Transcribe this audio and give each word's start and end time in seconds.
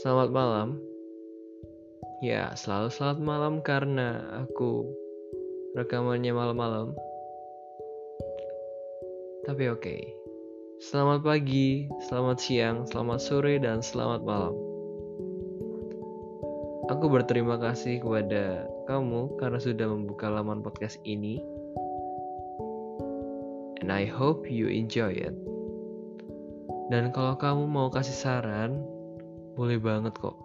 Selamat 0.00 0.32
malam. 0.32 0.68
Ya, 2.24 2.56
selalu 2.56 2.88
selamat 2.88 3.20
malam 3.20 3.54
karena 3.60 4.24
aku 4.32 4.88
rekamannya 5.76 6.32
malam-malam. 6.32 6.96
Tapi 9.44 9.68
oke. 9.68 9.96
Selamat 10.80 11.20
pagi, 11.20 11.84
selamat 12.08 12.40
siang, 12.40 12.88
selamat 12.88 13.20
sore, 13.20 13.60
dan 13.60 13.84
selamat 13.84 14.24
malam. 14.24 14.56
Aku 16.88 17.12
berterima 17.12 17.60
kasih 17.60 18.00
kepada 18.00 18.64
kamu 18.88 19.36
karena 19.36 19.60
sudah 19.60 19.84
membuka 19.84 20.32
laman 20.32 20.64
podcast 20.64 20.96
ini. 21.04 21.44
And 23.84 23.92
I 23.92 24.08
hope 24.08 24.48
you 24.48 24.72
enjoy 24.72 25.12
it. 25.12 25.36
Dan 26.88 27.12
kalau 27.12 27.36
kamu 27.36 27.68
mau 27.68 27.92
kasih 27.92 28.16
saran, 28.16 28.80
boleh 29.58 29.78
banget 29.82 30.14
kok. 30.18 30.36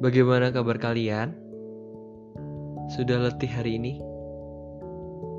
Bagaimana 0.00 0.48
kabar 0.48 0.80
kalian? 0.80 1.36
Sudah 2.96 3.20
letih 3.20 3.52
hari 3.52 3.76
ini? 3.76 4.00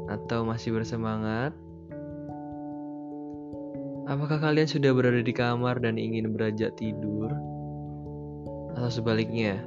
Atau 0.07 0.45
masih 0.45 0.77
bersemangat? 0.77 1.51
Apakah 4.05 4.37
kalian 4.37 4.69
sudah 4.69 4.93
berada 4.93 5.23
di 5.23 5.33
kamar 5.33 5.81
dan 5.81 5.97
ingin 5.97 6.35
beranjak 6.35 6.77
tidur? 6.77 7.33
Atau 8.77 9.01
sebaliknya, 9.01 9.65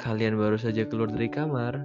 kalian 0.00 0.40
baru 0.40 0.56
saja 0.56 0.88
keluar 0.88 1.12
dari 1.12 1.28
kamar, 1.28 1.84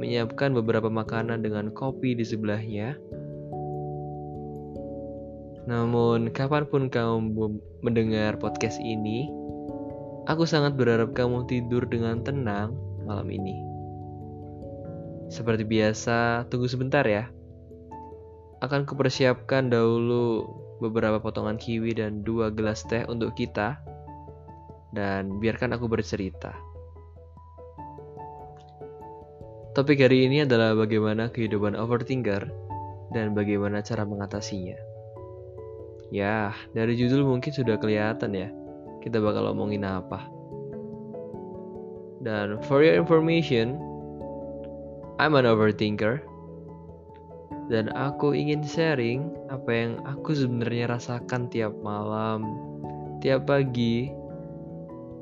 menyiapkan 0.00 0.56
beberapa 0.56 0.88
makanan 0.88 1.44
dengan 1.44 1.68
kopi 1.74 2.16
di 2.16 2.24
sebelahnya, 2.24 2.96
namun, 5.64 6.28
kapan 6.28 6.68
pun 6.68 6.92
kamu 6.92 7.56
mendengar 7.80 8.36
podcast 8.36 8.76
ini, 8.84 9.32
aku 10.28 10.44
sangat 10.44 10.76
berharap 10.76 11.16
kamu 11.16 11.48
tidur 11.48 11.88
dengan 11.88 12.20
tenang 12.20 12.76
malam 13.08 13.32
ini. 13.32 13.56
Seperti 15.32 15.64
biasa, 15.64 16.52
tunggu 16.52 16.68
sebentar 16.68 17.00
ya. 17.08 17.32
Akan 18.60 18.84
kupersiapkan 18.84 19.72
dahulu 19.72 20.44
beberapa 20.84 21.16
potongan 21.16 21.56
kiwi 21.56 21.96
dan 21.96 22.20
dua 22.20 22.52
gelas 22.52 22.84
teh 22.84 23.08
untuk 23.08 23.32
kita. 23.32 23.80
Dan 24.92 25.40
biarkan 25.42 25.74
aku 25.74 25.90
bercerita. 25.90 26.54
Topik 29.74 29.98
hari 29.98 30.30
ini 30.30 30.46
adalah 30.46 30.76
bagaimana 30.78 31.34
kehidupan 31.34 31.74
overthinker 31.74 32.46
dan 33.10 33.34
bagaimana 33.34 33.82
cara 33.82 34.06
mengatasinya. 34.06 34.93
Ya, 36.12 36.52
dari 36.76 36.98
judul 36.98 37.24
mungkin 37.24 37.52
sudah 37.52 37.80
kelihatan 37.80 38.36
ya, 38.36 38.48
kita 39.00 39.20
bakal 39.20 39.48
ngomongin 39.52 39.86
apa. 39.86 40.24
Dan 42.24 42.60
for 42.64 42.80
your 42.80 42.96
information, 42.96 43.76
I'm 45.20 45.36
an 45.36 45.44
overthinker. 45.44 46.24
Dan 47.68 47.88
aku 47.96 48.36
ingin 48.36 48.60
sharing 48.60 49.32
apa 49.48 49.70
yang 49.72 49.92
aku 50.04 50.36
sebenarnya 50.36 50.96
rasakan 50.96 51.48
tiap 51.48 51.72
malam, 51.80 52.44
tiap 53.24 53.48
pagi, 53.48 54.12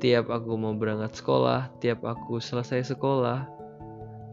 tiap 0.03 0.27
aku 0.27 0.59
mau 0.59 0.75
berangkat 0.75 1.15
sekolah, 1.15 1.71
tiap 1.79 2.03
aku 2.03 2.43
selesai 2.43 2.95
sekolah, 2.95 3.47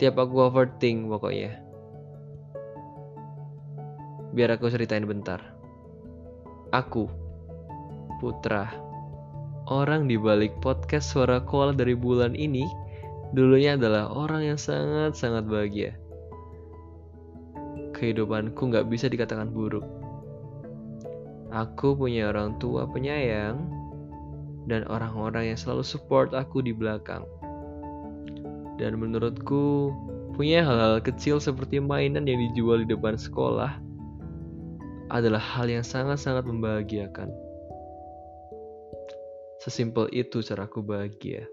tiap 0.02 0.18
aku 0.18 0.42
overthink 0.42 1.06
pokoknya. 1.06 1.62
Biar 4.34 4.58
aku 4.58 4.70
ceritain 4.70 5.06
bentar. 5.06 5.59
Aku, 6.70 7.10
Putra, 8.22 8.70
orang 9.66 10.06
di 10.06 10.14
balik 10.14 10.54
podcast 10.62 11.10
Suara 11.10 11.42
Koala 11.42 11.74
dari 11.74 11.98
bulan 11.98 12.38
ini, 12.38 12.62
dulunya 13.34 13.74
adalah 13.74 14.06
orang 14.06 14.54
yang 14.54 14.54
sangat-sangat 14.54 15.50
bahagia. 15.50 15.98
Kehidupanku 17.90 18.70
nggak 18.70 18.86
bisa 18.86 19.10
dikatakan 19.10 19.50
buruk. 19.50 19.82
Aku 21.50 21.98
punya 21.98 22.30
orang 22.30 22.54
tua 22.62 22.86
penyayang 22.86 23.66
dan 24.70 24.86
orang-orang 24.86 25.50
yang 25.50 25.58
selalu 25.58 25.82
support 25.82 26.30
aku 26.38 26.62
di 26.62 26.70
belakang. 26.70 27.26
Dan 28.78 28.94
menurutku, 28.94 29.90
punya 30.38 30.62
hal-hal 30.62 31.02
kecil 31.02 31.42
seperti 31.42 31.82
mainan 31.82 32.30
yang 32.30 32.38
dijual 32.38 32.86
di 32.86 32.94
depan 32.94 33.18
sekolah 33.18 33.89
adalah 35.10 35.42
hal 35.42 35.66
yang 35.66 35.82
sangat-sangat 35.82 36.46
membahagiakan. 36.46 37.28
Sesimpel 39.60 40.08
itu 40.14 40.40
caraku 40.40 40.80
bahagia. 40.80 41.44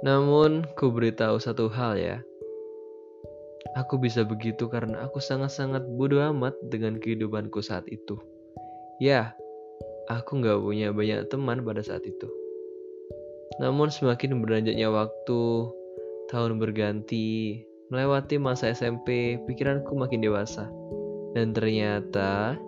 Namun, 0.00 0.66
ku 0.74 0.90
beritahu 0.90 1.36
satu 1.38 1.68
hal 1.70 1.94
ya. 2.00 2.18
Aku 3.78 4.00
bisa 4.00 4.26
begitu 4.26 4.66
karena 4.66 5.06
aku 5.06 5.22
sangat-sangat 5.22 5.86
bodoh 5.94 6.24
amat 6.34 6.56
dengan 6.66 6.98
kehidupanku 6.98 7.62
saat 7.62 7.86
itu. 7.86 8.18
Ya, 8.98 9.36
aku 10.10 10.42
nggak 10.42 10.58
punya 10.58 10.90
banyak 10.90 11.30
teman 11.30 11.62
pada 11.62 11.84
saat 11.84 12.02
itu. 12.02 12.26
Namun 13.62 13.92
semakin 13.92 14.42
beranjaknya 14.42 14.90
waktu, 14.90 15.42
tahun 16.32 16.58
berganti, 16.58 17.62
melewati 17.92 18.40
masa 18.40 18.72
SMP, 18.72 19.38
pikiranku 19.46 19.94
makin 19.94 20.24
dewasa. 20.24 20.66
Dan 21.36 21.54
ternyata 21.54 22.58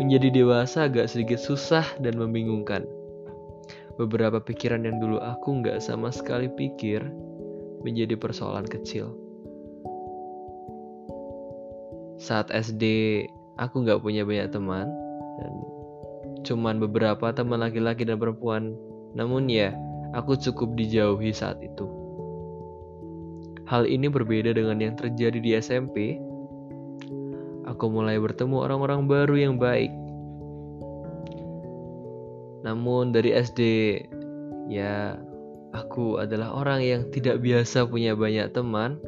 menjadi 0.00 0.32
dewasa 0.32 0.88
agak 0.88 1.12
sedikit 1.12 1.36
susah 1.36 1.84
dan 2.00 2.16
membingungkan. 2.16 2.88
Beberapa 4.00 4.40
pikiran 4.40 4.88
yang 4.88 4.96
dulu 4.98 5.20
aku 5.20 5.60
nggak 5.60 5.84
sama 5.84 6.08
sekali 6.08 6.48
pikir 6.48 7.04
menjadi 7.84 8.16
persoalan 8.16 8.64
kecil. 8.64 9.12
Saat 12.16 12.48
SD, 12.54 12.84
aku 13.60 13.84
nggak 13.84 14.00
punya 14.00 14.24
banyak 14.24 14.48
teman 14.48 14.88
dan 15.42 15.52
cuman 16.46 16.80
beberapa 16.80 17.28
teman 17.36 17.60
laki-laki 17.60 18.08
dan 18.08 18.16
perempuan. 18.16 18.72
Namun 19.12 19.50
ya, 19.52 19.76
aku 20.16 20.38
cukup 20.40 20.72
dijauhi 20.72 21.34
saat 21.34 21.60
itu. 21.60 21.84
Hal 23.68 23.84
ini 23.84 24.08
berbeda 24.08 24.56
dengan 24.56 24.80
yang 24.80 24.94
terjadi 24.96 25.38
di 25.38 25.50
SMP 25.56 26.16
aku 27.82 27.90
mulai 27.90 28.14
bertemu 28.14 28.62
orang-orang 28.62 29.10
baru 29.10 29.34
yang 29.34 29.58
baik. 29.58 29.90
Namun 32.62 33.10
dari 33.10 33.34
SD, 33.34 33.60
ya 34.70 35.18
aku 35.74 36.22
adalah 36.22 36.54
orang 36.54 36.78
yang 36.86 37.10
tidak 37.10 37.42
biasa 37.42 37.82
punya 37.90 38.14
banyak 38.14 38.54
teman. 38.54 39.02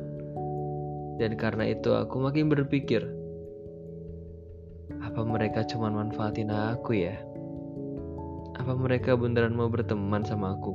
Dan 1.22 1.38
karena 1.38 1.70
itu 1.70 1.94
aku 1.94 2.18
makin 2.18 2.50
berpikir, 2.50 3.06
apa 5.06 5.22
mereka 5.22 5.62
cuma 5.70 5.94
manfaatin 5.94 6.50
aku 6.50 6.98
ya? 6.98 7.14
Apa 8.58 8.74
mereka 8.74 9.14
beneran 9.14 9.54
mau 9.54 9.70
berteman 9.70 10.26
sama 10.26 10.58
aku? 10.58 10.74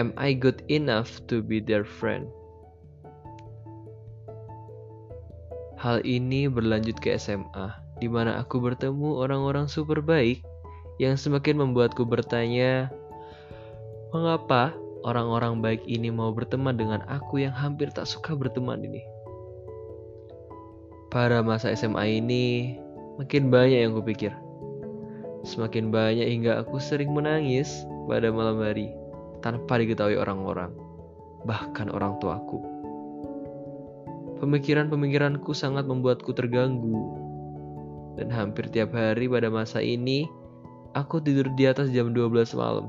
Am 0.00 0.16
I 0.16 0.32
good 0.32 0.64
enough 0.72 1.20
to 1.28 1.44
be 1.44 1.60
their 1.60 1.84
friend? 1.84 2.24
Hal 5.80 6.04
ini 6.04 6.44
berlanjut 6.44 7.00
ke 7.00 7.16
SMA, 7.16 7.72
di 8.04 8.04
mana 8.04 8.36
aku 8.36 8.60
bertemu 8.60 9.16
orang-orang 9.16 9.64
super 9.64 10.04
baik 10.04 10.44
yang 11.00 11.16
semakin 11.16 11.56
membuatku 11.56 12.04
bertanya, 12.04 12.92
mengapa 14.12 14.76
orang-orang 15.08 15.64
baik 15.64 15.80
ini 15.88 16.12
mau 16.12 16.36
berteman 16.36 16.76
dengan 16.76 17.00
aku 17.08 17.40
yang 17.40 17.56
hampir 17.56 17.88
tak 17.96 18.04
suka 18.04 18.36
berteman 18.36 18.84
ini? 18.84 19.00
Pada 21.08 21.40
masa 21.40 21.72
SMA 21.72 22.20
ini, 22.20 22.76
makin 23.16 23.48
banyak 23.48 23.80
yang 23.80 23.96
kupikir. 23.96 24.36
Semakin 25.48 25.88
banyak 25.88 26.28
hingga 26.28 26.60
aku 26.60 26.76
sering 26.76 27.16
menangis 27.16 27.88
pada 28.04 28.28
malam 28.28 28.60
hari 28.60 28.92
tanpa 29.40 29.80
diketahui 29.80 30.20
orang-orang, 30.20 30.76
bahkan 31.48 31.88
orang 31.88 32.20
tuaku. 32.20 32.79
Pemikiran-pemikiranku 34.40 35.52
sangat 35.52 35.84
membuatku 35.84 36.32
terganggu. 36.32 36.96
Dan 38.16 38.32
hampir 38.32 38.72
tiap 38.72 38.96
hari 38.96 39.28
pada 39.28 39.52
masa 39.52 39.84
ini, 39.84 40.24
aku 40.96 41.20
tidur 41.20 41.52
di 41.54 41.68
atas 41.68 41.92
jam 41.92 42.16
12 42.16 42.56
malam. 42.56 42.88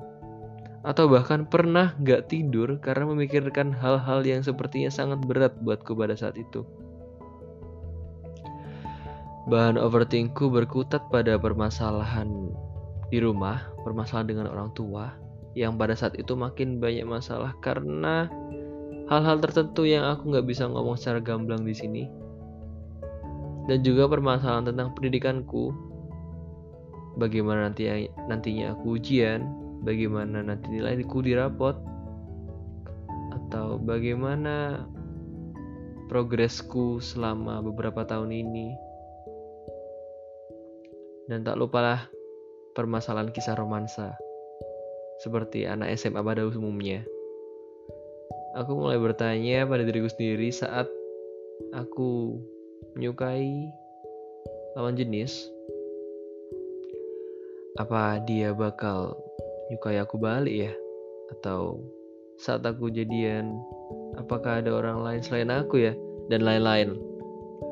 Atau 0.81 1.11
bahkan 1.11 1.45
pernah 1.45 1.93
gak 2.01 2.31
tidur 2.31 2.79
karena 2.79 3.05
memikirkan 3.05 3.69
hal-hal 3.75 4.25
yang 4.25 4.41
sepertinya 4.41 4.89
sangat 4.89 5.19
berat 5.27 5.53
buatku 5.61 5.93
pada 5.93 6.15
saat 6.15 6.39
itu. 6.39 6.65
Bahan 9.51 9.75
overthinkku 9.75 10.47
berkutat 10.47 11.11
pada 11.11 11.35
permasalahan 11.35 12.31
di 13.11 13.19
rumah, 13.19 13.67
permasalahan 13.83 14.27
dengan 14.31 14.47
orang 14.47 14.71
tua, 14.71 15.11
yang 15.53 15.75
pada 15.75 15.93
saat 15.99 16.15
itu 16.15 16.31
makin 16.31 16.79
banyak 16.79 17.03
masalah 17.03 17.51
karena 17.59 18.31
hal-hal 19.11 19.43
tertentu 19.43 19.83
yang 19.83 20.07
aku 20.07 20.31
nggak 20.31 20.47
bisa 20.47 20.71
ngomong 20.71 20.95
secara 20.95 21.19
gamblang 21.19 21.67
di 21.67 21.75
sini. 21.75 22.03
dan 23.69 23.85
juga 23.85 24.09
permasalahan 24.09 24.73
tentang 24.73 24.89
pendidikanku. 24.97 25.69
Bagaimana 27.21 27.69
nanti 27.69 28.09
nantinya 28.25 28.73
aku 28.73 28.97
ujian, 28.97 29.45
bagaimana 29.85 30.41
nanti 30.41 30.65
nilaiku 30.73 31.21
di 31.21 31.37
rapot, 31.37 31.77
atau 33.29 33.77
bagaimana 33.77 34.81
progresku 36.09 36.97
selama 36.97 37.61
beberapa 37.61 38.01
tahun 38.01 38.33
ini. 38.33 38.73
Dan 41.29 41.45
tak 41.45 41.61
lupalah 41.61 42.09
permasalahan 42.73 43.29
kisah 43.29 43.53
romansa, 43.55 44.17
seperti 45.21 45.69
anak 45.69 45.95
SMA 46.01 46.19
pada 46.25 46.49
umumnya. 46.49 47.05
Aku 48.51 48.75
mulai 48.75 48.99
bertanya 48.99 49.63
pada 49.63 49.87
diriku 49.87 50.11
sendiri 50.11 50.51
saat 50.51 50.83
aku 51.71 52.35
menyukai 52.99 53.71
lawan 54.75 54.99
jenis. 54.99 55.47
Apa 57.79 58.19
dia 58.27 58.51
bakal 58.51 59.15
nyukai 59.71 59.95
aku 60.03 60.19
balik 60.19 60.67
ya? 60.67 60.73
Atau 61.31 61.79
saat 62.35 62.67
aku 62.67 62.91
jadian, 62.91 63.55
apakah 64.19 64.59
ada 64.59 64.75
orang 64.75 64.99
lain 64.99 65.21
selain 65.23 65.47
aku 65.47 65.87
ya? 65.87 65.95
Dan 66.27 66.43
lain-lain. 66.43 66.99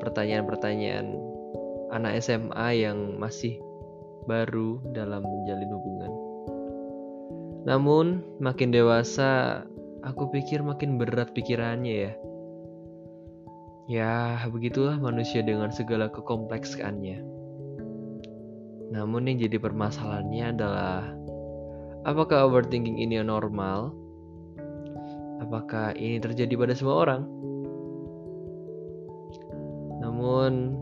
Pertanyaan-pertanyaan 0.00 1.12
anak 1.92 2.24
SMA 2.24 2.88
yang 2.88 3.20
masih 3.20 3.60
baru 4.24 4.80
dalam 4.96 5.20
menjalin 5.20 5.70
hubungan. 5.76 6.12
Namun, 7.68 8.24
makin 8.40 8.72
dewasa, 8.72 9.64
aku 10.04 10.32
pikir 10.32 10.64
makin 10.64 10.96
berat 10.96 11.32
pikirannya 11.36 11.94
ya. 12.08 12.12
Ya, 13.90 14.14
begitulah 14.46 15.02
manusia 15.02 15.42
dengan 15.42 15.74
segala 15.74 16.06
kekompleksannya. 16.14 17.26
Namun 18.94 19.26
yang 19.26 19.38
jadi 19.42 19.58
permasalahannya 19.58 20.44
adalah 20.54 21.10
apakah 22.06 22.46
overthinking 22.46 23.02
ini 23.02 23.18
normal? 23.22 23.90
Apakah 25.42 25.96
ini 25.98 26.22
terjadi 26.22 26.54
pada 26.54 26.74
semua 26.78 27.02
orang? 27.02 27.22
Namun 30.00 30.78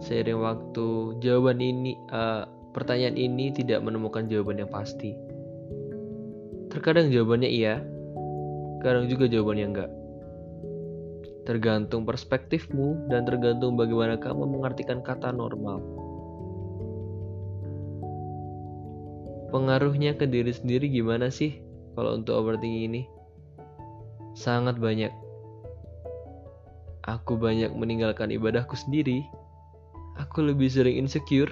seiring 0.00 0.38
waktu 0.38 1.18
jawaban 1.18 1.58
ini 1.58 1.98
uh, 2.14 2.46
pertanyaan 2.70 3.18
ini 3.18 3.50
tidak 3.50 3.82
menemukan 3.82 4.30
jawaban 4.30 4.62
yang 4.62 4.70
pasti. 4.70 5.18
Terkadang 6.70 7.10
jawabannya 7.10 7.50
iya, 7.50 7.82
kadang 8.80 9.06
juga 9.06 9.28
jawabannya 9.28 9.66
enggak. 9.70 9.90
Tergantung 11.48 12.04
perspektifmu 12.04 13.08
dan 13.08 13.24
tergantung 13.24 13.76
bagaimana 13.76 14.20
kamu 14.20 14.44
mengartikan 14.44 15.00
kata 15.00 15.32
normal. 15.32 15.80
Pengaruhnya 19.50 20.14
ke 20.14 20.30
diri 20.30 20.54
sendiri 20.54 20.86
gimana 20.86 21.26
sih 21.26 21.58
kalau 21.98 22.14
untuk 22.14 22.38
overthinking 22.38 22.86
ini? 22.86 23.02
Sangat 24.38 24.78
banyak. 24.78 25.10
Aku 27.08 27.34
banyak 27.34 27.74
meninggalkan 27.74 28.30
ibadahku 28.30 28.78
sendiri. 28.78 29.26
Aku 30.22 30.44
lebih 30.46 30.70
sering 30.70 31.02
insecure 31.02 31.50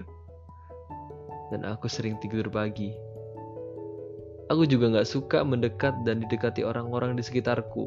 dan 1.51 1.67
aku 1.67 1.91
sering 1.91 2.21
tidur 2.23 2.47
pagi. 2.53 3.08
Aku 4.49 4.65
juga 4.65 4.89
gak 4.89 5.09
suka 5.09 5.45
mendekat 5.45 5.93
dan 6.09 6.25
didekati 6.25 6.65
orang-orang 6.65 7.21
di 7.21 7.23
sekitarku. 7.25 7.85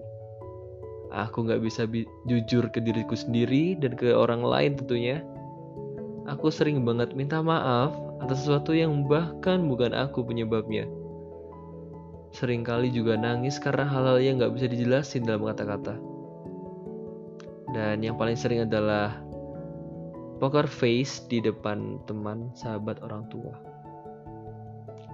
Aku 1.09 1.43
gak 1.43 1.59
bisa 1.59 1.89
bi 1.89 2.05
jujur 2.29 2.69
ke 2.69 2.77
diriku 2.77 3.17
sendiri 3.17 3.73
dan 3.81 3.97
ke 3.97 4.13
orang 4.13 4.45
lain 4.45 4.77
tentunya. 4.77 5.25
Aku 6.29 6.53
sering 6.53 6.85
banget 6.85 7.17
minta 7.17 7.41
maaf 7.41 7.97
atas 8.21 8.45
sesuatu 8.45 8.77
yang 8.77 9.09
bahkan 9.09 9.65
bukan 9.65 9.89
aku 9.97 10.21
penyebabnya. 10.21 10.85
Seringkali 12.37 12.93
juga 12.93 13.17
nangis 13.17 13.57
karena 13.57 13.89
hal-hal 13.89 14.21
yang 14.21 14.37
gak 14.37 14.53
bisa 14.53 14.69
dijelasin 14.69 15.25
dalam 15.25 15.43
kata-kata. 15.49 15.97
Dan 17.73 18.05
yang 18.05 18.21
paling 18.21 18.37
sering 18.37 18.69
adalah 18.69 19.17
poker 20.37 20.69
face 20.69 21.25
di 21.25 21.41
depan 21.41 21.99
teman, 22.05 22.53
sahabat, 22.53 23.01
orang 23.01 23.25
tua. 23.33 23.70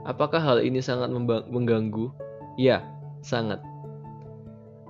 Apakah 0.07 0.39
hal 0.39 0.63
ini 0.63 0.79
sangat 0.79 1.11
mengganggu? 1.51 2.07
Ya, 2.55 2.79
sangat. 3.19 3.59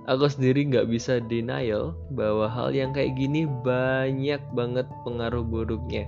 Aku 0.06 0.30
sendiri 0.30 0.70
nggak 0.70 0.88
bisa 0.88 1.18
denial 1.20 1.98
bahwa 2.14 2.46
hal 2.48 2.72
yang 2.72 2.94
kayak 2.94 3.18
gini 3.18 3.50
banyak 3.66 4.40
banget 4.54 4.86
pengaruh 5.04 5.42
buruknya. 5.42 6.06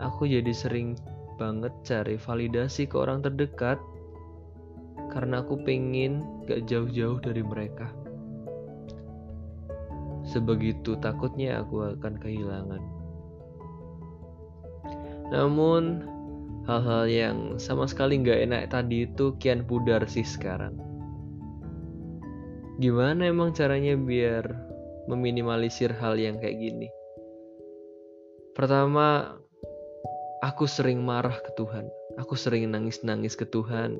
Aku 0.00 0.26
jadi 0.26 0.50
sering 0.50 0.96
banget 1.36 1.70
cari 1.84 2.16
validasi 2.16 2.88
ke 2.88 2.96
orang 2.96 3.20
terdekat 3.22 3.78
karena 5.12 5.44
aku 5.44 5.60
pengen 5.62 6.26
gak 6.48 6.66
jauh-jauh 6.66 7.22
dari 7.22 7.44
mereka. 7.46 7.86
Sebegitu 10.26 10.98
takutnya 10.98 11.62
aku 11.62 11.94
akan 11.94 12.18
kehilangan. 12.18 12.82
Namun, 15.30 16.13
hal-hal 16.64 17.04
yang 17.08 17.38
sama 17.60 17.84
sekali 17.84 18.20
nggak 18.20 18.40
enak 18.48 18.62
tadi 18.72 19.04
itu 19.04 19.36
kian 19.40 19.64
pudar 19.64 20.04
sih 20.08 20.24
sekarang. 20.24 20.76
Gimana 22.80 23.30
emang 23.30 23.54
caranya 23.54 23.94
biar 23.94 24.48
meminimalisir 25.06 25.94
hal 25.94 26.18
yang 26.18 26.40
kayak 26.42 26.58
gini? 26.58 26.88
Pertama, 28.56 29.38
aku 30.42 30.66
sering 30.66 31.04
marah 31.04 31.38
ke 31.38 31.50
Tuhan. 31.54 31.86
Aku 32.18 32.34
sering 32.34 32.70
nangis-nangis 32.70 33.38
ke 33.38 33.46
Tuhan. 33.46 33.98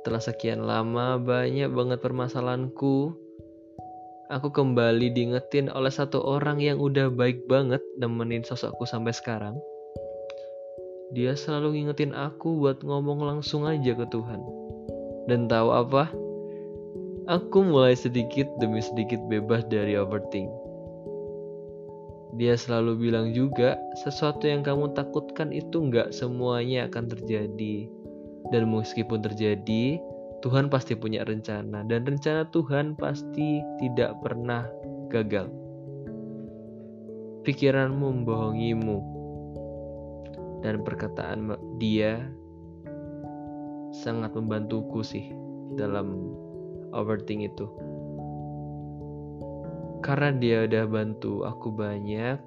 Setelah 0.00 0.20
sekian 0.20 0.68
lama, 0.68 1.16
banyak 1.16 1.72
banget 1.72 1.98
permasalahanku 2.04 3.16
aku 4.32 4.48
kembali 4.52 5.12
diingetin 5.12 5.68
oleh 5.68 5.92
satu 5.92 6.20
orang 6.24 6.60
yang 6.60 6.80
udah 6.80 7.12
baik 7.12 7.44
banget 7.48 7.80
nemenin 8.00 8.44
sosokku 8.44 8.88
sampai 8.88 9.12
sekarang. 9.12 9.56
Dia 11.12 11.36
selalu 11.36 11.76
ngingetin 11.76 12.16
aku 12.16 12.56
buat 12.64 12.80
ngomong 12.80 13.20
langsung 13.20 13.68
aja 13.68 13.92
ke 13.92 14.06
Tuhan. 14.08 14.40
Dan 15.28 15.50
tahu 15.50 15.68
apa? 15.74 16.08
Aku 17.28 17.64
mulai 17.64 17.92
sedikit 17.96 18.48
demi 18.60 18.80
sedikit 18.80 19.20
bebas 19.28 19.68
dari 19.68 19.96
overthink. 19.96 20.48
Dia 22.40 22.56
selalu 22.56 23.08
bilang 23.08 23.30
juga, 23.36 23.78
sesuatu 24.04 24.48
yang 24.48 24.64
kamu 24.64 24.96
takutkan 24.96 25.52
itu 25.52 25.88
nggak 25.88 26.10
semuanya 26.10 26.88
akan 26.88 27.12
terjadi. 27.12 27.88
Dan 28.52 28.68
meskipun 28.68 29.24
terjadi, 29.24 29.96
Tuhan 30.44 30.68
pasti 30.68 30.92
punya 30.92 31.24
rencana 31.24 31.80
dan 31.88 32.04
rencana 32.04 32.44
Tuhan 32.52 33.00
pasti 33.00 33.64
tidak 33.80 34.12
pernah 34.20 34.68
gagal. 35.08 35.48
Pikiranmu 37.48 38.24
membohongimu 38.24 39.13
dan 40.64 40.80
perkataan 40.80 41.52
dia 41.76 42.24
sangat 43.92 44.32
membantuku 44.32 45.04
sih 45.04 45.28
dalam 45.76 46.32
overthink 46.96 47.52
itu. 47.52 47.68
Karena 50.00 50.32
dia 50.32 50.64
udah 50.64 50.84
bantu 50.88 51.44
aku 51.44 51.68
banyak 51.68 52.40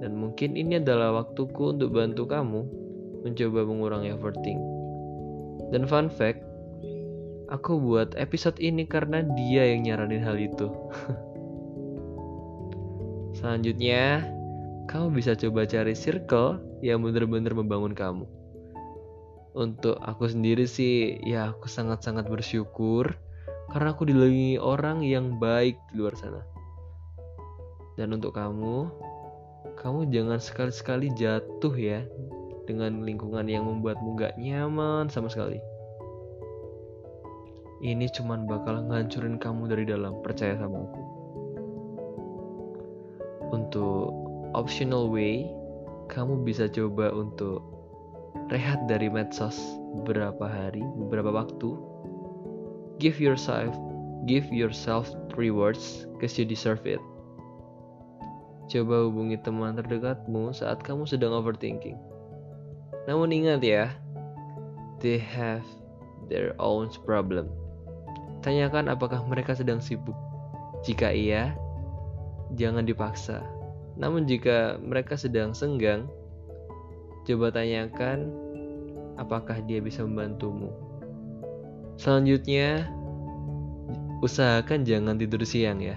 dan 0.00 0.12
mungkin 0.12 0.56
ini 0.56 0.80
adalah 0.80 1.24
waktuku 1.24 1.76
untuk 1.76 1.92
bantu 1.92 2.24
kamu 2.24 2.64
mencoba 3.24 3.60
mengurangi 3.68 4.16
overthink. 4.16 4.60
Dan 5.72 5.88
fun 5.88 6.12
fact, 6.12 6.46
Aku 7.46 7.78
buat 7.78 8.18
episode 8.18 8.58
ini 8.58 8.90
karena 8.90 9.22
dia 9.38 9.70
yang 9.70 9.86
nyaranin 9.86 10.18
hal 10.18 10.34
itu. 10.34 10.66
Selanjutnya, 13.38 14.26
kamu 14.86 15.18
bisa 15.18 15.34
coba 15.34 15.66
cari 15.66 15.92
circle 15.92 16.62
yang 16.82 17.02
bener-bener 17.02 17.52
membangun 17.52 17.92
kamu. 17.92 18.26
Untuk 19.56 19.96
aku 20.04 20.28
sendiri 20.30 20.68
sih, 20.68 21.16
ya 21.24 21.52
aku 21.52 21.66
sangat-sangat 21.66 22.28
bersyukur 22.28 23.16
karena 23.72 23.92
aku 23.92 24.06
dilindungi 24.06 24.62
orang 24.62 25.02
yang 25.02 25.42
baik 25.42 25.76
di 25.90 25.94
luar 25.98 26.14
sana. 26.14 26.42
Dan 27.96 28.12
untuk 28.14 28.36
kamu, 28.36 28.90
kamu 29.80 30.12
jangan 30.12 30.38
sekali-sekali 30.38 31.10
jatuh 31.16 31.74
ya 31.74 32.04
dengan 32.66 33.02
lingkungan 33.06 33.46
yang 33.46 33.64
membuatmu 33.64 34.18
gak 34.18 34.36
nyaman 34.36 35.08
sama 35.08 35.30
sekali 35.30 35.62
ini 37.84 38.08
cuman 38.08 38.48
bakal 38.48 38.82
ngancurin 38.88 39.36
kamu 39.36 39.68
dari 39.68 39.84
dalam 39.84 40.18
percaya 40.24 40.56
sama 40.56 40.80
aku 40.80 41.02
untuk 43.52 44.25
optional 44.56 45.12
way 45.12 45.44
kamu 46.08 46.40
bisa 46.42 46.66
coba 46.72 47.12
untuk 47.12 47.60
rehat 48.48 48.80
dari 48.88 49.12
medsos 49.12 49.60
beberapa 50.00 50.48
hari 50.48 50.80
beberapa 50.96 51.28
waktu 51.28 51.76
give 52.96 53.20
yourself 53.20 53.76
give 54.24 54.48
yourself 54.48 55.12
rewards 55.36 56.08
cause 56.18 56.40
you 56.40 56.48
deserve 56.48 56.80
it 56.88 57.02
Coba 58.66 59.06
hubungi 59.06 59.38
teman 59.46 59.78
terdekatmu 59.78 60.50
saat 60.50 60.82
kamu 60.82 61.06
sedang 61.06 61.30
overthinking. 61.38 61.94
Namun 63.06 63.30
ingat 63.30 63.62
ya, 63.62 63.94
they 64.98 65.22
have 65.22 65.62
their 66.26 66.50
own 66.58 66.90
problem. 67.06 67.46
Tanyakan 68.42 68.90
apakah 68.90 69.22
mereka 69.22 69.54
sedang 69.54 69.78
sibuk. 69.78 70.18
Jika 70.82 71.14
iya, 71.14 71.54
jangan 72.58 72.82
dipaksa. 72.82 73.38
Namun 73.96 74.28
jika 74.28 74.76
mereka 74.80 75.16
sedang 75.16 75.56
senggang, 75.56 76.04
coba 77.24 77.48
tanyakan 77.50 78.28
apakah 79.16 79.58
dia 79.64 79.80
bisa 79.80 80.04
membantumu. 80.04 80.72
Selanjutnya, 81.96 82.92
usahakan 84.20 84.84
jangan 84.84 85.16
tidur 85.16 85.40
siang 85.48 85.80
ya. 85.80 85.96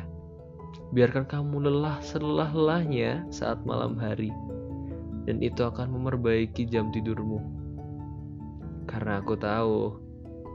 Biarkan 0.96 1.28
kamu 1.28 1.70
lelah 1.70 2.00
selelah-lelahnya 2.02 3.28
saat 3.30 3.62
malam 3.68 4.00
hari. 4.00 4.32
Dan 5.28 5.44
itu 5.44 5.62
akan 5.62 5.94
memperbaiki 5.94 6.66
jam 6.66 6.90
tidurmu. 6.90 7.44
Karena 8.90 9.22
aku 9.22 9.38
tahu, 9.38 10.02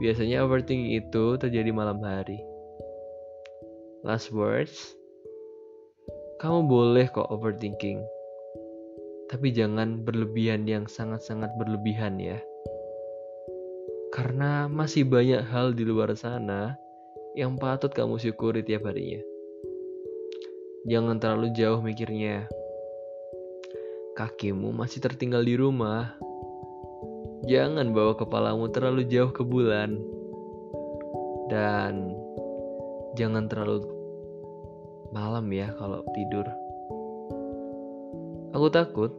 biasanya 0.03 0.43
overthinking 0.43 0.99
itu 0.99 1.39
terjadi 1.39 1.71
malam 1.71 2.03
hari. 2.03 2.41
Last 4.03 4.35
words, 4.35 4.97
kamu 6.45 6.69
boleh 6.69 7.09
kok 7.09 7.25
overthinking. 7.33 8.05
Tapi 9.33 9.49
jangan 9.49 10.05
berlebihan 10.05 10.69
yang 10.69 10.85
sangat-sangat 10.85 11.49
berlebihan 11.57 12.21
ya. 12.21 12.37
Karena 14.13 14.69
masih 14.69 15.09
banyak 15.09 15.41
hal 15.41 15.73
di 15.73 15.81
luar 15.89 16.13
sana 16.13 16.77
yang 17.33 17.57
patut 17.57 17.89
kamu 17.89 18.21
syukuri 18.21 18.61
tiap 18.61 18.85
harinya. 18.85 19.25
Jangan 20.85 21.17
terlalu 21.17 21.49
jauh 21.57 21.81
mikirnya. 21.81 22.45
Kakimu 24.13 24.69
masih 24.69 25.01
tertinggal 25.01 25.41
di 25.41 25.57
rumah. 25.57 26.13
Jangan 27.49 27.89
bawa 27.89 28.13
kepalamu 28.21 28.69
terlalu 28.69 29.09
jauh 29.09 29.33
ke 29.33 29.41
bulan. 29.41 29.97
Dan 31.49 32.13
jangan 33.17 33.49
terlalu 33.49 33.94
malam 35.15 35.47
ya 35.55 35.71
kalau 35.79 36.03
tidur. 36.11 36.43
Aku 38.51 38.67
takut 38.67 39.15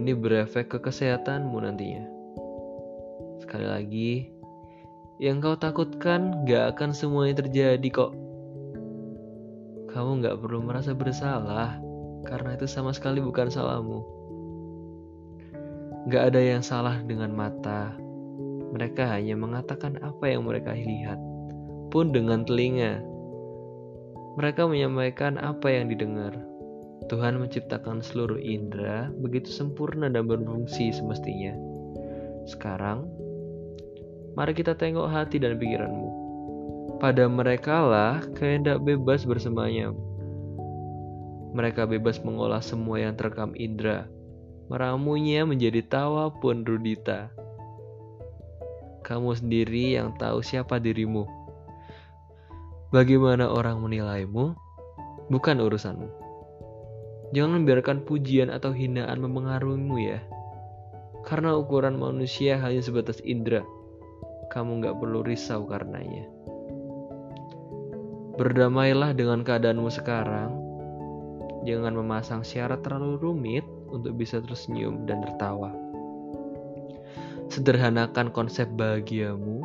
ini 0.00 0.16
berefek 0.16 0.72
ke 0.72 0.78
kesehatanmu 0.80 1.52
nantinya. 1.60 2.08
Sekali 3.44 3.66
lagi, 3.68 4.12
yang 5.20 5.44
kau 5.44 5.52
takutkan 5.60 6.48
gak 6.48 6.76
akan 6.76 6.96
semuanya 6.96 7.44
terjadi 7.44 7.88
kok. 7.92 8.16
Kamu 9.92 10.24
gak 10.24 10.40
perlu 10.40 10.64
merasa 10.64 10.96
bersalah, 10.96 11.76
karena 12.24 12.56
itu 12.56 12.64
sama 12.64 12.96
sekali 12.96 13.20
bukan 13.20 13.52
salahmu. 13.52 14.00
Gak 16.08 16.32
ada 16.32 16.40
yang 16.40 16.64
salah 16.64 17.04
dengan 17.04 17.36
mata. 17.36 17.92
Mereka 18.72 19.04
hanya 19.12 19.36
mengatakan 19.36 20.00
apa 20.00 20.28
yang 20.28 20.48
mereka 20.48 20.72
lihat, 20.72 21.20
pun 21.92 22.16
dengan 22.16 22.48
telinga. 22.48 23.17
Mereka 24.38 24.70
menyampaikan 24.70 25.34
apa 25.34 25.66
yang 25.66 25.90
didengar. 25.90 26.30
Tuhan 27.10 27.42
menciptakan 27.42 27.98
seluruh 27.98 28.38
indera 28.38 29.10
begitu 29.18 29.50
sempurna 29.50 30.06
dan 30.06 30.30
berfungsi 30.30 30.94
semestinya. 30.94 31.58
Sekarang, 32.46 33.10
mari 34.38 34.54
kita 34.54 34.78
tengok 34.78 35.10
hati 35.10 35.42
dan 35.42 35.58
pikiranmu. 35.58 36.08
Pada 37.02 37.26
mereka 37.26 37.82
lah 37.82 38.22
kehendak 38.38 38.78
bebas 38.86 39.26
bersemayam. 39.26 39.98
Mereka 41.58 41.90
bebas 41.90 42.22
mengolah 42.22 42.62
semua 42.62 43.02
yang 43.02 43.18
terekam 43.18 43.58
indera, 43.58 44.06
meramunya 44.70 45.42
menjadi 45.42 45.82
tawa 45.82 46.30
pun 46.30 46.62
rudita. 46.62 47.34
Kamu 49.02 49.34
sendiri 49.34 49.98
yang 49.98 50.14
tahu 50.14 50.46
siapa 50.46 50.78
dirimu. 50.78 51.37
Bagaimana 52.88 53.52
orang 53.52 53.84
menilaimu, 53.84 54.56
bukan 55.28 55.56
urusanmu. 55.60 56.08
Jangan 57.36 57.68
biarkan 57.68 58.08
pujian 58.08 58.48
atau 58.48 58.72
hinaan 58.72 59.20
mempengaruhimu 59.20 59.96
ya. 60.00 60.24
Karena 61.20 61.52
ukuran 61.52 62.00
manusia 62.00 62.56
hanya 62.56 62.80
sebatas 62.80 63.20
indera. 63.20 63.60
Kamu 64.48 64.80
nggak 64.80 64.96
perlu 64.96 65.20
risau 65.20 65.68
karenanya. 65.68 66.24
Berdamailah 68.40 69.12
dengan 69.12 69.44
keadaanmu 69.44 69.90
sekarang. 69.92 70.56
Jangan 71.68 71.92
memasang 71.92 72.40
syarat 72.40 72.80
terlalu 72.80 73.20
rumit 73.20 73.66
untuk 73.92 74.16
bisa 74.16 74.40
terus 74.40 74.64
senyum 74.64 75.04
dan 75.04 75.20
tertawa. 75.20 75.74
Sederhanakan 77.52 78.32
konsep 78.32 78.70
bahagiamu. 78.72 79.57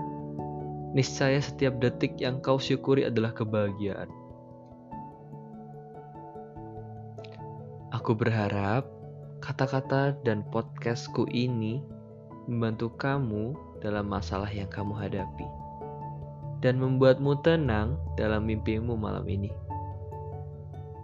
Niscaya 0.94 1.42
setiap 1.42 1.82
detik 1.82 2.22
yang 2.22 2.38
kau 2.38 2.62
syukuri 2.62 3.10
adalah 3.10 3.34
kebahagiaan. 3.34 4.06
Aku 7.98 8.14
berharap 8.14 8.86
kata-kata 9.42 10.14
dan 10.22 10.46
podcastku 10.54 11.26
ini 11.34 11.82
membantu 12.46 12.94
kamu 12.94 13.58
dalam 13.82 14.06
masalah 14.06 14.50
yang 14.50 14.70
kamu 14.70 14.94
hadapi 14.94 15.48
dan 16.64 16.80
membuatmu 16.80 17.42
tenang 17.44 18.00
dalam 18.16 18.46
mimpimu 18.46 18.94
malam 18.94 19.26
ini. 19.26 19.52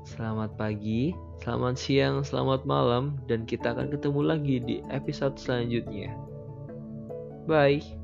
Selamat 0.08 0.55
pagi, 0.55 1.13
selamat 1.43 1.75
siang, 1.75 2.15
selamat 2.24 2.63
malam, 2.63 3.19
dan 3.27 3.43
kita 3.43 3.75
akan 3.75 3.91
ketemu 3.93 4.22
lagi 4.25 4.55
di 4.63 4.75
episode 4.89 5.36
selanjutnya. 5.36 6.15
Bye. 7.46 7.99